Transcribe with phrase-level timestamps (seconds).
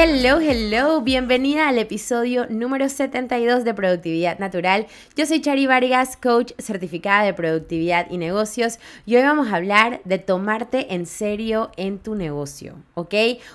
[0.00, 4.86] Hello, hello, bienvenida al episodio número 72 de Productividad Natural.
[5.16, 10.00] Yo soy Chari Vargas, coach certificada de productividad y negocios y hoy vamos a hablar
[10.04, 13.12] de tomarte en serio en tu negocio, ¿ok?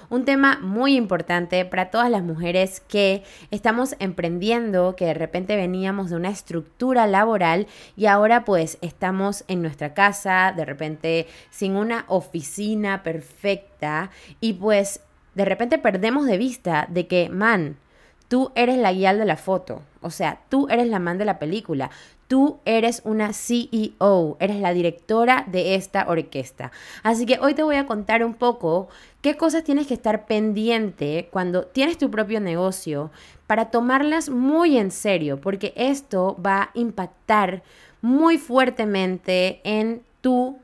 [0.09, 6.09] Un tema muy importante para todas las mujeres que estamos emprendiendo, que de repente veníamos
[6.09, 12.03] de una estructura laboral y ahora pues estamos en nuestra casa, de repente sin una
[12.09, 14.99] oficina perfecta y pues
[15.35, 17.77] de repente perdemos de vista de que, man,
[18.27, 21.40] tú eres la guía de la foto, o sea, tú eres la man de la
[21.40, 21.91] película,
[22.27, 26.71] tú eres una CEO, eres la directora de esta orquesta.
[27.03, 28.87] Así que hoy te voy a contar un poco
[29.21, 33.12] qué cosas tienes que estar pendiente cuando tienes tu propio negocio
[33.45, 37.62] para tomarlas muy en serio, porque esto va a impactar
[38.01, 40.57] muy fuertemente en tu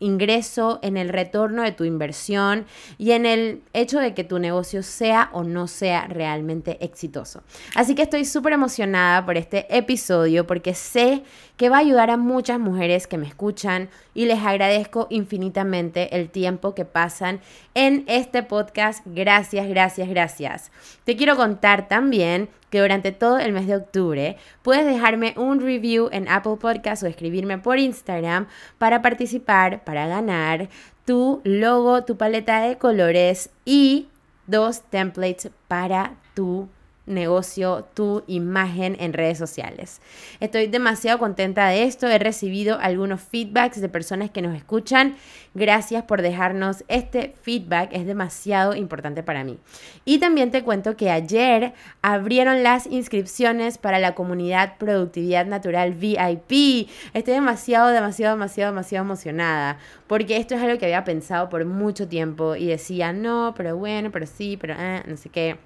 [0.00, 2.66] ingreso, en el retorno de tu inversión
[2.98, 7.42] y en el hecho de que tu negocio sea o no sea realmente exitoso.
[7.76, 11.22] Así que estoy súper emocionada por este episodio porque sé
[11.56, 16.30] que va a ayudar a muchas mujeres que me escuchan y les agradezco infinitamente el
[16.30, 17.40] tiempo que pasan
[17.74, 19.02] en este podcast.
[19.04, 20.72] Gracias, gracias, gracias.
[21.04, 26.08] Te quiero contar también que durante todo el mes de octubre puedes dejarme un review
[26.12, 28.46] en Apple Podcast o escribirme por Instagram
[28.78, 30.68] para participar, para ganar
[31.04, 34.08] tu logo, tu paleta de colores y
[34.46, 36.68] dos templates para tu
[37.10, 40.00] negocio, tu imagen en redes sociales.
[40.40, 42.06] Estoy demasiado contenta de esto.
[42.08, 45.16] He recibido algunos feedbacks de personas que nos escuchan.
[45.54, 47.90] Gracias por dejarnos este feedback.
[47.92, 49.58] Es demasiado importante para mí.
[50.04, 56.88] Y también te cuento que ayer abrieron las inscripciones para la comunidad Productividad Natural VIP.
[57.14, 62.08] Estoy demasiado, demasiado, demasiado, demasiado emocionada porque esto es algo que había pensado por mucho
[62.08, 65.56] tiempo y decía, no, pero bueno, pero sí, pero eh, no sé qué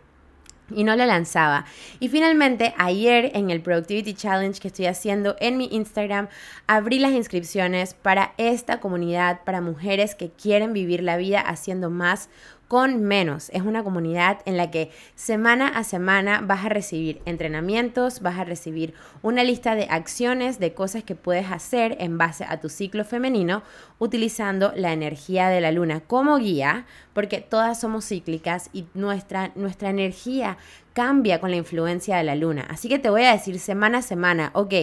[0.71, 1.65] y no lo lanzaba.
[2.01, 6.29] Y finalmente, ayer en el Productivity Challenge que estoy haciendo en mi Instagram,
[6.67, 12.29] abrí las inscripciones para esta comunidad, para mujeres que quieren vivir la vida haciendo más
[12.69, 13.51] con menos.
[13.51, 18.45] Es una comunidad en la que semana a semana vas a recibir entrenamientos, vas a
[18.45, 23.05] recibir una lista de acciones, de cosas que puedes hacer en base a tu ciclo
[23.05, 23.63] femenino,
[23.99, 29.91] utilizando la energía de la luna como guía, porque todas somos cíclicas y nuestra, nuestra
[29.91, 30.57] energía
[30.95, 32.67] cambia con la influencia de la luna.
[32.71, 34.75] Así que te voy a decir semana a semana, ok,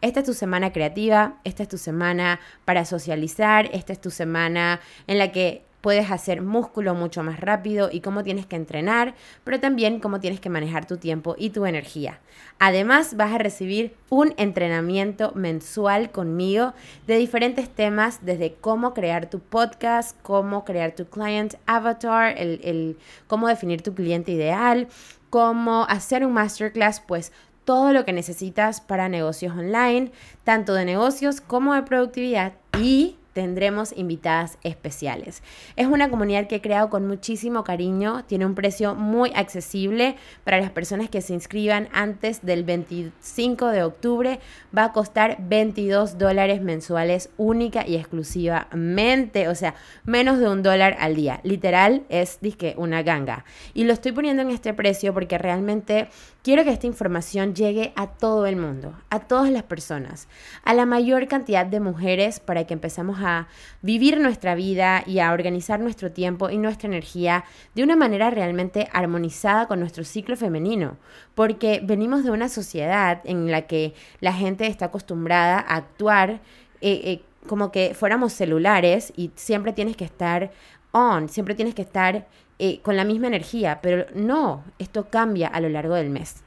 [0.00, 4.80] esta es tu semana creativa, esta es tu semana para socializar, esta es tu semana
[5.06, 9.14] en la que puedes hacer músculo mucho más rápido y cómo tienes que entrenar,
[9.44, 12.20] pero también cómo tienes que manejar tu tiempo y tu energía.
[12.58, 16.74] Además, vas a recibir un entrenamiento mensual conmigo
[17.06, 23.48] de diferentes temas, desde cómo crear tu podcast, cómo crear tu client avatar, el, cómo
[23.48, 24.88] definir tu cliente ideal,
[25.30, 27.32] cómo hacer un masterclass, pues
[27.64, 30.10] todo lo que necesitas para negocios online,
[30.44, 35.42] tanto de negocios como de productividad y tendremos invitadas especiales.
[35.74, 40.60] Es una comunidad que he creado con muchísimo cariño, tiene un precio muy accesible para
[40.60, 44.40] las personas que se inscriban antes del 25 de octubre.
[44.76, 49.74] Va a costar 22 dólares mensuales única y exclusivamente, o sea,
[50.04, 51.40] menos de un dólar al día.
[51.42, 53.46] Literal es disque una ganga.
[53.72, 56.10] Y lo estoy poniendo en este precio porque realmente
[56.42, 60.28] quiero que esta información llegue a todo el mundo, a todas las personas,
[60.64, 63.48] a la mayor cantidad de mujeres para que empezamos a
[63.82, 67.44] vivir nuestra vida y a organizar nuestro tiempo y nuestra energía
[67.74, 70.96] de una manera realmente armonizada con nuestro ciclo femenino,
[71.34, 76.40] porque venimos de una sociedad en la que la gente está acostumbrada a actuar
[76.80, 80.50] eh, eh, como que fuéramos celulares y siempre tienes que estar
[80.92, 82.26] on, siempre tienes que estar
[82.58, 86.42] eh, con la misma energía, pero no, esto cambia a lo largo del mes.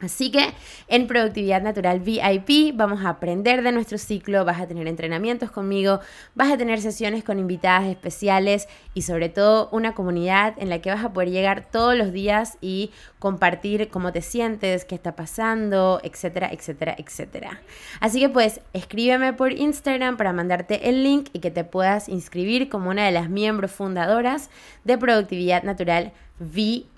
[0.00, 0.52] Así que
[0.88, 6.00] en Productividad Natural VIP vamos a aprender de nuestro ciclo, vas a tener entrenamientos conmigo,
[6.34, 10.90] vas a tener sesiones con invitadas especiales y sobre todo una comunidad en la que
[10.90, 15.98] vas a poder llegar todos los días y compartir cómo te sientes, qué está pasando,
[16.02, 17.62] etcétera, etcétera, etcétera.
[18.00, 22.68] Así que pues escríbeme por Instagram para mandarte el link y que te puedas inscribir
[22.68, 24.50] como una de las miembros fundadoras
[24.84, 26.92] de Productividad Natural VIP.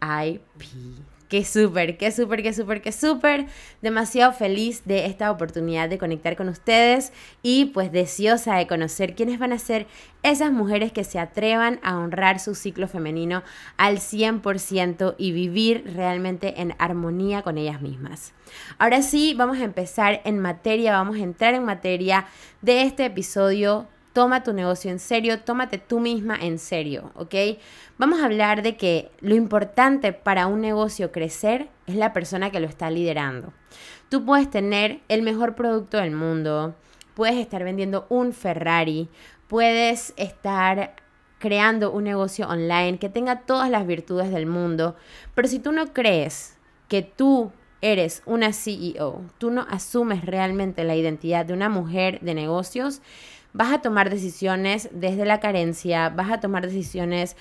[1.28, 3.46] Qué súper, qué súper, qué súper, qué súper.
[3.82, 9.38] Demasiado feliz de esta oportunidad de conectar con ustedes y pues deseosa de conocer quiénes
[9.38, 9.86] van a ser
[10.22, 13.42] esas mujeres que se atrevan a honrar su ciclo femenino
[13.76, 18.32] al 100% y vivir realmente en armonía con ellas mismas.
[18.78, 22.24] Ahora sí, vamos a empezar en materia, vamos a entrar en materia
[22.62, 27.34] de este episodio Toma tu negocio en serio, tómate tú misma en serio, ¿ok?
[27.98, 32.60] Vamos a hablar de que lo importante para un negocio crecer es la persona que
[32.60, 33.52] lo está liderando.
[34.08, 36.74] Tú puedes tener el mejor producto del mundo,
[37.14, 39.08] puedes estar vendiendo un Ferrari,
[39.46, 40.96] puedes estar
[41.38, 44.96] creando un negocio online que tenga todas las virtudes del mundo,
[45.34, 46.56] pero si tú no crees
[46.88, 52.34] que tú eres una CEO, tú no asumes realmente la identidad de una mujer de
[52.34, 53.00] negocios,
[53.58, 57.36] vas a tomar decisiones desde la carencia, vas a tomar decisiones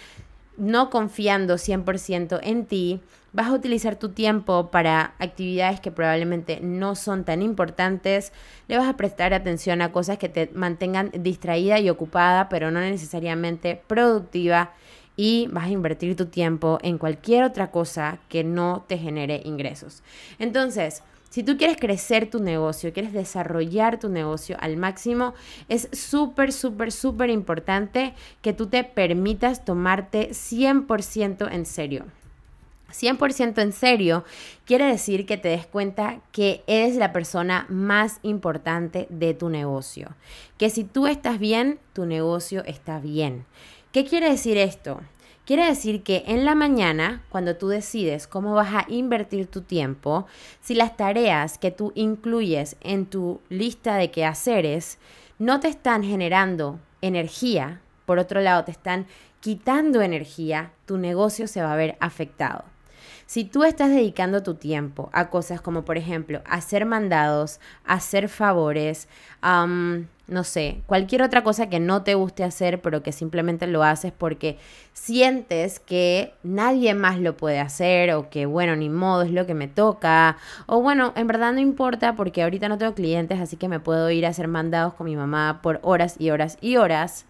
[0.57, 3.01] no confiando 100% en ti,
[3.33, 8.33] vas a utilizar tu tiempo para actividades que probablemente no son tan importantes,
[8.67, 12.79] le vas a prestar atención a cosas que te mantengan distraída y ocupada, pero no
[12.79, 14.71] necesariamente productiva,
[15.15, 20.01] y vas a invertir tu tiempo en cualquier otra cosa que no te genere ingresos.
[20.39, 25.33] Entonces, si tú quieres crecer tu negocio, quieres desarrollar tu negocio al máximo,
[25.69, 32.06] es súper, súper, súper importante que tú te permitas tomarte 100% en serio.
[32.89, 34.24] 100% en serio
[34.65, 40.15] quiere decir que te des cuenta que eres la persona más importante de tu negocio.
[40.57, 43.45] Que si tú estás bien, tu negocio está bien.
[43.91, 45.01] ¿Qué quiere decir esto?
[45.47, 50.27] Quiere decir que en la mañana, cuando tú decides cómo vas a invertir tu tiempo,
[50.59, 54.97] si las tareas que tú incluyes en tu lista de quehaceres
[55.39, 59.07] no te están generando energía, por otro lado te están
[59.39, 62.65] quitando energía, tu negocio se va a ver afectado.
[63.25, 69.07] Si tú estás dedicando tu tiempo a cosas como, por ejemplo, hacer mandados, hacer favores,
[70.27, 74.12] no sé, cualquier otra cosa que no te guste hacer, pero que simplemente lo haces
[74.12, 74.57] porque
[74.91, 79.53] sientes que nadie más lo puede hacer o que, bueno, ni modo, es lo que
[79.53, 80.38] me toca.
[80.65, 84.09] O bueno, en verdad no importa porque ahorita no tengo clientes, así que me puedo
[84.12, 87.25] ir a hacer mandados con mi mamá por horas y horas y horas.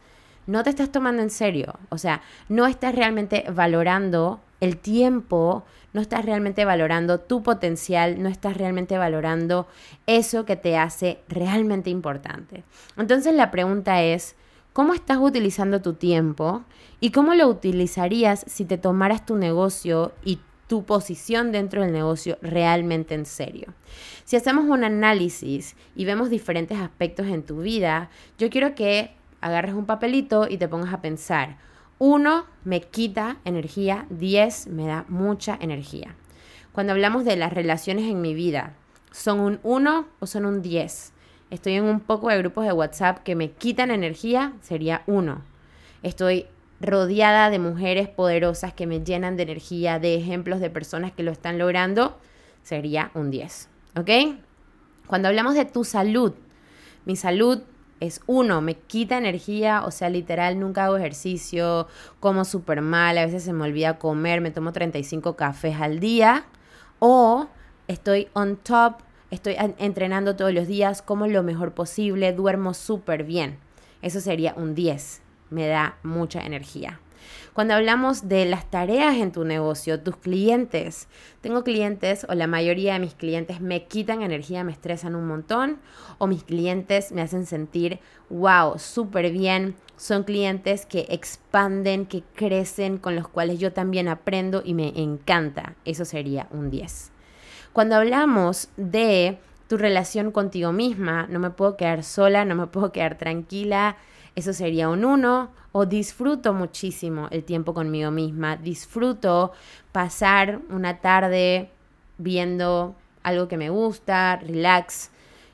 [0.47, 6.01] No te estás tomando en serio, o sea, no estás realmente valorando el tiempo, no
[6.01, 9.67] estás realmente valorando tu potencial, no estás realmente valorando
[10.05, 12.63] eso que te hace realmente importante.
[12.97, 14.35] Entonces la pregunta es,
[14.73, 16.63] ¿cómo estás utilizando tu tiempo
[16.99, 22.37] y cómo lo utilizarías si te tomaras tu negocio y tu posición dentro del negocio
[22.41, 23.73] realmente en serio.
[24.25, 29.73] Si hacemos un análisis y vemos diferentes aspectos en tu vida, yo quiero que agarres
[29.73, 31.57] un papelito y te pongas a pensar,
[31.99, 36.15] uno me quita energía, 10 me da mucha energía.
[36.71, 38.73] Cuando hablamos de las relaciones en mi vida,
[39.11, 41.13] ¿son un 1 o son un 10?
[41.49, 45.41] Estoy en un poco de grupos de WhatsApp que me quitan energía, sería 1.
[46.03, 46.45] Estoy
[46.79, 51.31] rodeada de mujeres poderosas que me llenan de energía, de ejemplos de personas que lo
[51.31, 52.17] están logrando,
[52.61, 53.69] sería un 10.
[53.97, 54.09] ¿Ok?
[55.07, 56.33] Cuando hablamos de tu salud,
[57.05, 57.61] mi salud
[57.99, 61.87] es uno, me quita energía, o sea, literal, nunca hago ejercicio,
[62.19, 66.45] como súper mal, a veces se me olvida comer, me tomo 35 cafés al día,
[66.99, 67.47] o
[67.87, 68.97] estoy on top,
[69.31, 73.57] estoy entrenando todos los días, como lo mejor posible, duermo súper bien.
[74.01, 76.99] Eso sería un 10, me da mucha energía.
[77.53, 81.07] Cuando hablamos de las tareas en tu negocio, tus clientes,
[81.41, 85.79] tengo clientes o la mayoría de mis clientes me quitan energía, me estresan un montón
[86.17, 89.75] o mis clientes me hacen sentir, wow, súper bien.
[89.95, 95.73] Son clientes que expanden, que crecen, con los cuales yo también aprendo y me encanta.
[95.85, 97.11] Eso sería un 10.
[97.73, 102.91] Cuando hablamos de tu relación contigo misma, no me puedo quedar sola, no me puedo
[102.91, 103.97] quedar tranquila,
[104.37, 109.51] eso sería un 1 o disfruto muchísimo el tiempo conmigo misma, disfruto
[109.91, 111.71] pasar una tarde
[112.19, 115.09] viendo algo que me gusta, relax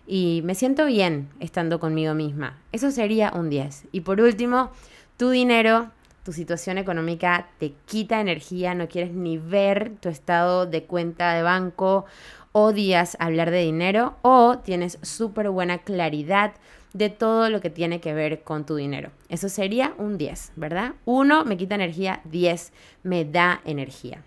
[0.06, 2.60] y me siento bien estando conmigo misma.
[2.74, 3.86] Eso sería un 10.
[3.94, 4.72] Y por último,
[5.16, 5.90] tu dinero,
[6.26, 11.42] tu situación económica te quita energía, no quieres ni ver tu estado de cuenta de
[11.44, 12.04] banco,
[12.52, 16.52] odias hablar de dinero o tienes súper buena claridad
[16.94, 19.12] de todo lo que tiene que ver con tu dinero.
[19.30, 20.94] Eso sería un 10, ¿verdad?
[21.06, 22.72] 1 me quita energía, 10
[23.04, 24.22] me da energía.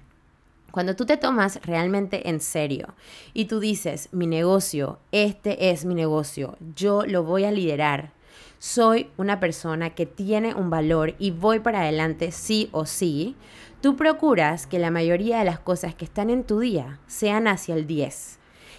[0.73, 2.95] Cuando tú te tomas realmente en serio
[3.33, 8.13] y tú dices, mi negocio, este es mi negocio, yo lo voy a liderar,
[8.59, 13.37] soy una persona que tiene un valor y voy para adelante sí o sí,
[13.81, 17.75] tú procuras que la mayoría de las cosas que están en tu día sean hacia
[17.75, 18.39] el 10.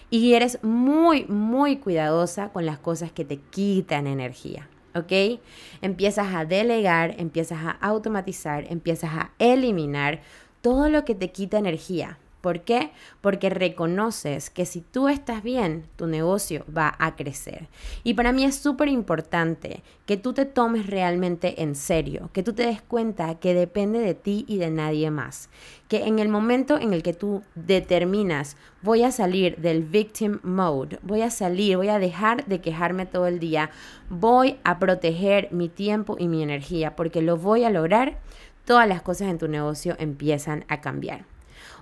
[0.09, 4.67] Y eres muy, muy cuidadosa con las cosas que te quitan energía.
[4.97, 5.39] ¿ok?
[5.81, 10.21] Empiezas a delegar, empiezas a automatizar, empiezas a eliminar
[10.61, 12.17] todo lo que te quita energía.
[12.47, 12.91] ¿Por qué?
[13.19, 17.67] Porque reconoces que si tú estás bien, tu negocio va a crecer.
[18.05, 22.53] Y para mí es súper importante que tú te tomes realmente en serio, que tú
[22.53, 25.49] te des cuenta que depende de ti y de nadie más.
[25.89, 30.99] Que en el momento en el que tú determinas, voy a salir del victim mode,
[31.01, 33.71] voy a salir, voy a dejar de quejarme todo el día,
[34.09, 38.19] voy a proteger mi tiempo y mi energía, porque lo voy a lograr,
[38.63, 41.25] todas las cosas en tu negocio empiezan a cambiar.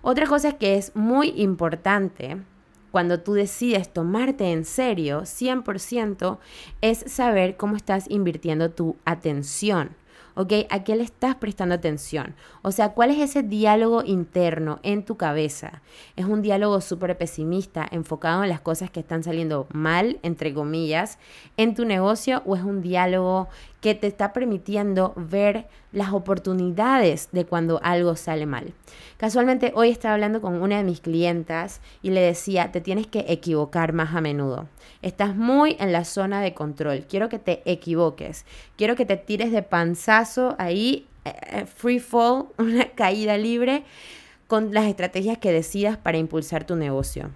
[0.07, 2.37] Otra cosa que es muy importante
[2.91, 6.37] cuando tú decides tomarte en serio 100%
[6.81, 9.95] es saber cómo estás invirtiendo tu atención.
[10.35, 10.53] ¿ok?
[10.69, 12.35] ¿A qué le estás prestando atención?
[12.61, 15.81] O sea, ¿cuál es ese diálogo interno en tu cabeza?
[16.15, 21.17] ¿Es un diálogo súper pesimista, enfocado en las cosas que están saliendo mal, entre comillas,
[21.57, 22.43] en tu negocio?
[22.45, 23.47] ¿O es un diálogo
[23.81, 28.73] que te está permitiendo ver las oportunidades de cuando algo sale mal?
[29.17, 33.25] Casualmente hoy estaba hablando con una de mis clientas y le decía, te tienes que
[33.27, 34.67] equivocar más a menudo.
[35.01, 37.05] Estás muy en la zona de control.
[37.07, 38.45] Quiero que te equivoques.
[38.77, 43.83] Quiero que te tires de panzazo ahí, eh, eh, free fall, una caída libre,
[44.47, 47.31] con las estrategias que decidas para impulsar tu negocio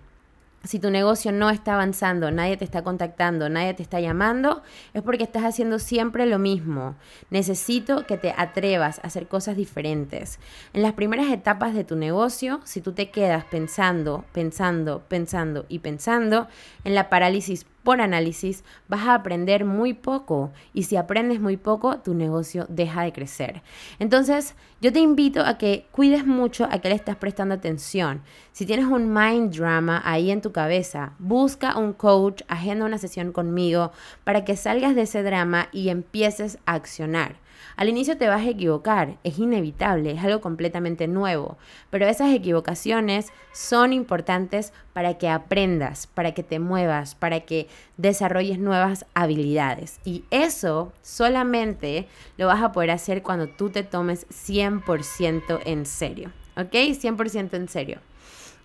[0.64, 4.62] si tu negocio no está avanzando, nadie te está contactando, nadie te está llamando,
[4.94, 6.96] es porque estás haciendo siempre lo mismo.
[7.30, 10.40] Necesito que te atrevas a hacer cosas diferentes.
[10.74, 15.80] En las primeras etapas de tu negocio, si tú te quedas pensando, pensando, pensando y
[15.80, 16.48] pensando,
[16.84, 21.98] en la parálisis por análisis, vas a aprender muy poco y si aprendes muy poco,
[22.02, 23.64] tu negocio deja de crecer.
[23.98, 28.22] Entonces, yo te invito a que cuides mucho a qué le estás prestando atención.
[28.52, 33.32] Si tienes un mind drama ahí en tu cabeza, busca un coach, agenda una sesión
[33.32, 33.92] conmigo
[34.24, 37.38] para que salgas de ese drama y empieces a accionar.
[37.80, 41.58] Al inicio te vas a equivocar, es inevitable, es algo completamente nuevo,
[41.90, 48.60] pero esas equivocaciones son importantes para que aprendas, para que te muevas, para que desarrolles
[48.60, 50.02] nuevas habilidades.
[50.04, 56.34] Y eso solamente lo vas a poder hacer cuando tú te tomes 100% en serio,
[56.58, 56.74] ¿ok?
[56.74, 58.00] 100% en serio.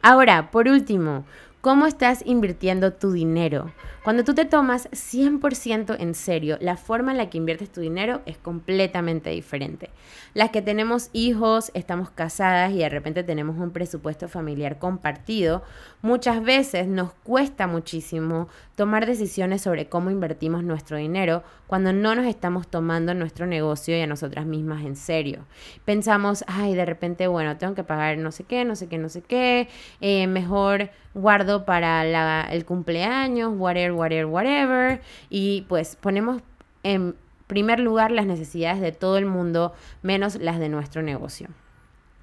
[0.03, 1.25] Ahora, por último,
[1.65, 3.73] ¿cómo estás invirtiendo tu dinero?
[4.03, 8.21] Cuando tú te tomas 100% en serio, la forma en la que inviertes tu dinero
[8.27, 9.89] es completamente diferente.
[10.35, 15.63] Las que tenemos hijos, estamos casadas y de repente tenemos un presupuesto familiar compartido,
[16.03, 22.27] muchas veces nos cuesta muchísimo tomar decisiones sobre cómo invertimos nuestro dinero cuando no nos
[22.27, 25.47] estamos tomando nuestro negocio y a nosotras mismas en serio.
[25.87, 29.09] Pensamos, ay, de repente, bueno, tengo que pagar no sé qué, no sé qué, no
[29.09, 29.69] sé qué,
[30.03, 35.01] eh, mejor guardo para el cumpleaños, whatever whatever, whatever.
[35.31, 36.43] Y pues ponemos
[36.83, 37.17] en
[37.47, 41.49] primer lugar las necesidades de todo el mundo, menos las de nuestro negocio.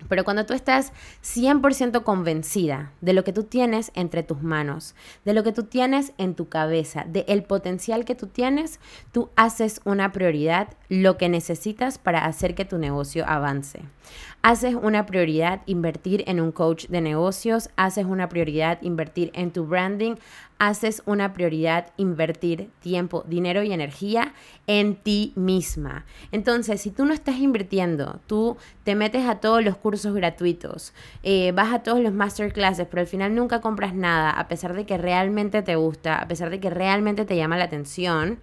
[0.07, 0.93] Pero cuando tú estás
[1.23, 6.13] 100% convencida de lo que tú tienes entre tus manos, de lo que tú tienes
[6.17, 8.79] en tu cabeza, de el potencial que tú tienes,
[9.11, 13.81] tú haces una prioridad lo que necesitas para hacer que tu negocio avance.
[14.41, 19.65] Haces una prioridad invertir en un coach de negocios, haces una prioridad invertir en tu
[19.65, 20.15] branding,
[20.61, 24.35] haces una prioridad invertir tiempo, dinero y energía
[24.67, 26.05] en ti misma.
[26.31, 31.51] Entonces, si tú no estás invirtiendo, tú te metes a todos los cursos gratuitos, eh,
[31.51, 34.99] vas a todos los masterclasses, pero al final nunca compras nada, a pesar de que
[34.99, 38.37] realmente te gusta, a pesar de que realmente te llama la atención,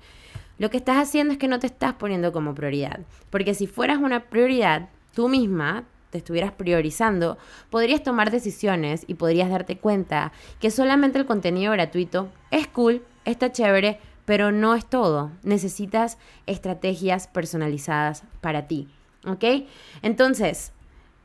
[0.58, 2.98] lo que estás haciendo es que no te estás poniendo como prioridad.
[3.30, 7.38] Porque si fueras una prioridad, tú misma te estuvieras priorizando,
[7.70, 13.52] podrías tomar decisiones y podrías darte cuenta que solamente el contenido gratuito es cool, está
[13.52, 15.30] chévere, pero no es todo.
[15.42, 18.88] Necesitas estrategias personalizadas para ti,
[19.26, 19.66] ¿ok?
[20.02, 20.72] Entonces,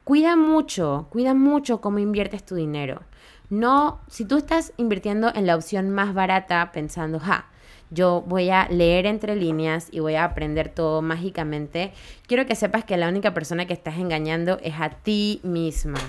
[0.03, 3.01] cuida mucho, cuida mucho cómo inviertes tu dinero.
[3.49, 7.47] No, si tú estás invirtiendo en la opción más barata pensando, ja,
[7.91, 11.91] yo voy a leer entre líneas y voy a aprender todo mágicamente.
[12.27, 15.99] Quiero que sepas que la única persona que estás engañando es a ti misma.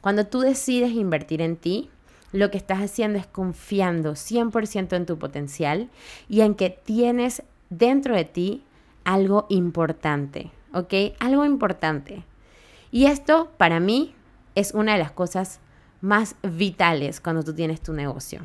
[0.00, 1.90] Cuando tú decides invertir en ti,
[2.32, 5.88] lo que estás haciendo es confiando 100% en tu potencial
[6.28, 8.64] y en que tienes dentro de ti
[9.04, 10.94] algo importante, ¿ok?
[11.20, 12.24] Algo importante.
[12.90, 14.14] Y esto para mí
[14.54, 15.60] es una de las cosas
[16.00, 18.42] más vitales cuando tú tienes tu negocio.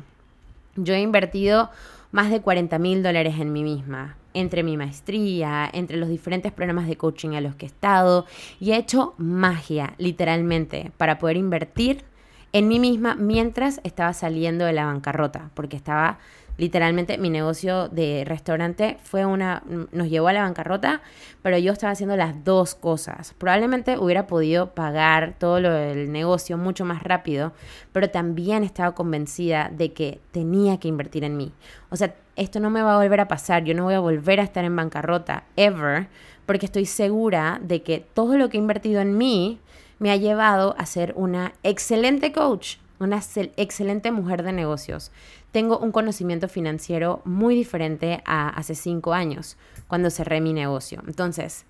[0.76, 1.70] Yo he invertido
[2.12, 6.86] más de 40 mil dólares en mí misma, entre mi maestría, entre los diferentes programas
[6.86, 8.26] de coaching a los que he estado,
[8.58, 12.04] y he hecho magia, literalmente, para poder invertir
[12.52, 16.18] en mí misma mientras estaba saliendo de la bancarrota, porque estaba
[16.60, 19.62] literalmente mi negocio de restaurante fue una,
[19.92, 21.00] nos llevó a la bancarrota,
[21.42, 23.34] pero yo estaba haciendo las dos cosas.
[23.38, 27.54] Probablemente hubiera podido pagar todo lo del negocio mucho más rápido,
[27.92, 31.52] pero también estaba convencida de que tenía que invertir en mí.
[31.88, 34.38] O sea, esto no me va a volver a pasar, yo no voy a volver
[34.38, 36.08] a estar en bancarrota, ever,
[36.44, 39.60] porque estoy segura de que todo lo que he invertido en mí
[39.98, 43.22] me ha llevado a ser una excelente coach, una
[43.56, 45.10] excelente mujer de negocios.
[45.52, 49.56] Tengo un conocimiento financiero muy diferente a hace cinco años,
[49.88, 51.02] cuando cerré mi negocio.
[51.06, 51.66] Entonces,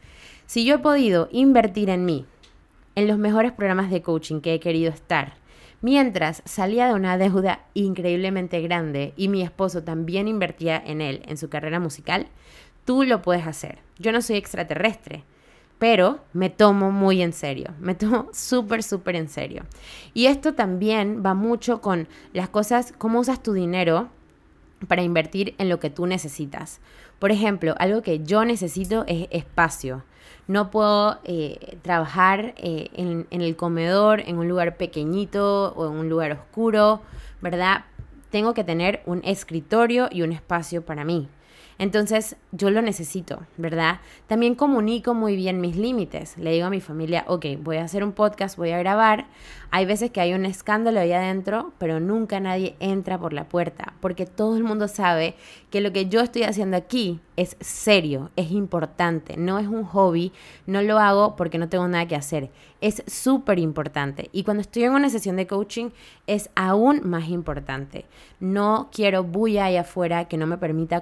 [0.47, 2.27] si yo he podido invertir en mí,
[2.95, 5.35] en los mejores programas de coaching que he querido estar,
[5.81, 11.39] mientras salía de una deuda increíblemente grande y mi esposo también invertía en él, en
[11.39, 12.27] su carrera musical,
[12.85, 13.79] tú lo puedes hacer.
[13.99, 15.25] Yo no soy extraterrestre
[15.81, 19.63] pero me tomo muy en serio, me tomo súper, súper en serio.
[20.13, 24.11] Y esto también va mucho con las cosas, cómo usas tu dinero
[24.89, 26.81] para invertir en lo que tú necesitas.
[27.19, 30.05] Por ejemplo, algo que yo necesito es espacio.
[30.47, 35.99] No puedo eh, trabajar eh, en, en el comedor en un lugar pequeñito o en
[35.99, 37.01] un lugar oscuro,
[37.41, 37.87] ¿verdad?
[38.29, 41.31] Tengo que tener un escritorio y un espacio para mí.
[41.79, 44.01] Entonces yo lo necesito, ¿verdad?
[44.27, 46.37] También comunico muy bien mis límites.
[46.37, 49.27] Le digo a mi familia, ok, voy a hacer un podcast, voy a grabar.
[49.71, 53.95] Hay veces que hay un escándalo ahí adentro, pero nunca nadie entra por la puerta,
[54.01, 55.37] porque todo el mundo sabe
[55.71, 60.33] que lo que yo estoy haciendo aquí es serio, es importante, no es un hobby,
[60.67, 64.29] no lo hago porque no tengo nada que hacer, es súper importante.
[64.33, 65.91] Y cuando estoy en una sesión de coaching
[66.27, 68.07] es aún más importante.
[68.41, 71.01] No quiero bulla ahí afuera que no me permita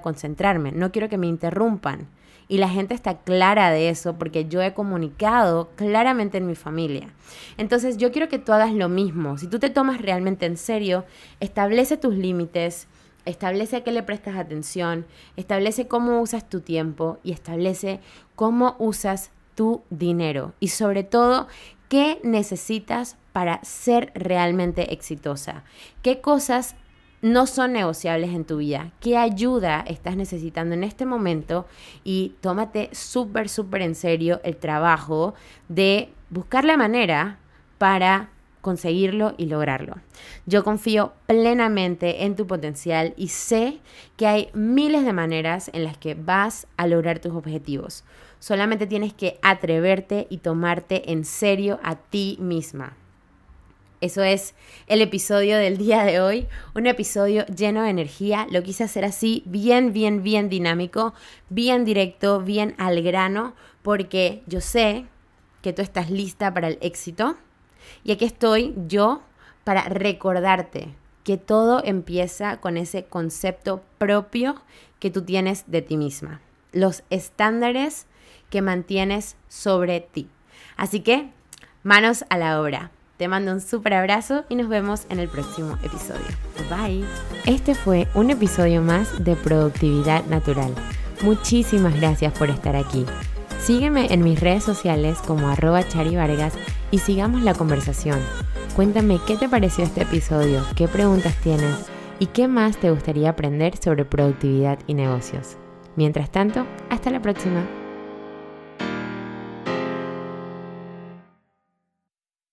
[0.73, 2.07] no quiero que me interrumpan.
[2.47, 7.09] Y la gente está clara de eso porque yo he comunicado claramente en mi familia.
[7.57, 9.37] Entonces yo quiero que tú hagas lo mismo.
[9.37, 11.05] Si tú te tomas realmente en serio,
[11.39, 12.87] establece tus límites,
[13.25, 17.99] establece a qué le prestas atención, establece cómo usas tu tiempo y establece
[18.35, 20.53] cómo usas tu dinero.
[20.59, 21.47] Y sobre todo,
[21.87, 25.63] qué necesitas para ser realmente exitosa.
[26.01, 26.75] ¿Qué cosas
[27.21, 28.91] no son negociables en tu vida?
[28.99, 31.65] ¿Qué ayuda estás necesitando en este momento?
[32.03, 35.33] Y tómate súper, súper en serio el trabajo
[35.67, 37.39] de buscar la manera
[37.77, 38.29] para
[38.61, 39.95] conseguirlo y lograrlo.
[40.45, 43.79] Yo confío plenamente en tu potencial y sé
[44.17, 48.03] que hay miles de maneras en las que vas a lograr tus objetivos.
[48.39, 52.95] Solamente tienes que atreverte y tomarte en serio a ti misma.
[54.01, 54.55] Eso es
[54.87, 58.47] el episodio del día de hoy, un episodio lleno de energía.
[58.49, 61.13] Lo quise hacer así, bien, bien, bien dinámico,
[61.49, 65.05] bien directo, bien al grano, porque yo sé
[65.61, 67.35] que tú estás lista para el éxito
[68.05, 69.21] y aquí estoy yo
[69.65, 74.61] para recordarte que todo empieza con ese concepto propio
[74.99, 76.39] que tú tienes de ti misma,
[76.71, 78.07] los estándares
[78.49, 80.29] que mantienes sobre ti.
[80.77, 81.29] Así que,
[81.83, 82.91] manos a la obra.
[83.19, 86.23] Te mando un súper abrazo y nos vemos en el próximo episodio.
[86.69, 87.03] Bye.
[87.45, 90.73] Este fue un episodio más de Productividad Natural.
[91.21, 93.05] Muchísimas gracias por estar aquí.
[93.59, 96.53] Sígueme en mis redes sociales como arroba charivargas
[96.91, 98.19] y sigamos la conversación.
[98.73, 103.75] Cuéntame qué te pareció este episodio, qué preguntas tienes y qué más te gustaría aprender
[103.75, 105.57] sobre productividad y negocios.
[105.97, 107.67] Mientras tanto, hasta la próxima.